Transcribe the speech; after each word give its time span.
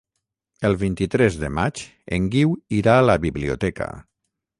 El 0.69 0.77
vint-i-tres 0.83 1.37
de 1.43 1.51
maig 1.57 1.81
en 2.17 2.25
Guiu 2.37 2.55
irà 2.79 2.97
a 3.03 3.05
la 3.11 3.17
biblioteca. 3.27 3.91